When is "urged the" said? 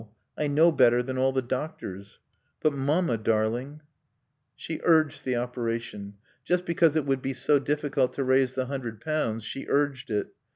4.83-5.35